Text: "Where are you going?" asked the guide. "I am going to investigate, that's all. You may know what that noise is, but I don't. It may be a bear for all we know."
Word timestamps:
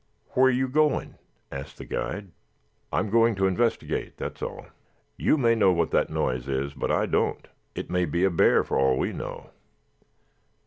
"Where 0.29 0.45
are 0.45 0.49
you 0.49 0.67
going?" 0.67 1.19
asked 1.51 1.77
the 1.77 1.85
guide. 1.85 2.31
"I 2.91 2.97
am 2.97 3.11
going 3.11 3.35
to 3.35 3.45
investigate, 3.45 4.17
that's 4.17 4.41
all. 4.41 4.65
You 5.15 5.37
may 5.37 5.53
know 5.53 5.71
what 5.71 5.91
that 5.91 6.09
noise 6.09 6.49
is, 6.49 6.73
but 6.73 6.89
I 6.91 7.05
don't. 7.05 7.47
It 7.75 7.91
may 7.91 8.05
be 8.05 8.23
a 8.23 8.31
bear 8.31 8.63
for 8.63 8.79
all 8.79 8.97
we 8.97 9.13
know." 9.13 9.51